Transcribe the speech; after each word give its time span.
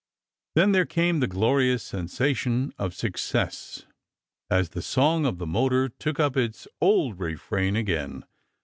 Then 0.55 0.71
there 0.71 0.87
came 0.87 1.19
the 1.19 1.27
glorious 1.27 1.83
sen 1.83 2.07
sation 2.07 2.71
of 2.79 2.95
success 2.95 3.85
as 4.49 4.69
the 4.69 4.81
song 4.81 5.27
of 5.27 5.37
the 5.37 5.45
motor 5.45 5.89
took 5.89 6.19
up 6.19 6.35
its 6.35 6.67
old 6.81 7.19
refrain 7.19 7.75
again. 7.75 8.25